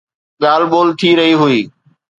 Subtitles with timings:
[0.41, 1.59] ڳالهه ٻولهه ٿي رهي هئي